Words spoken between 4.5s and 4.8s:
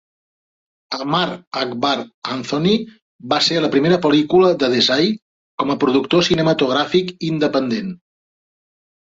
de